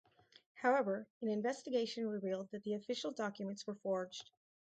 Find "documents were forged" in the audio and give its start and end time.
3.11-4.31